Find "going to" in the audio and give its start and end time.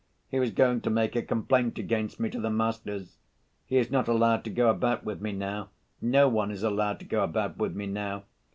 0.49-0.89